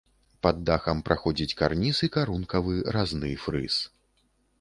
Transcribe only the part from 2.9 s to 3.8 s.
разны фрыз.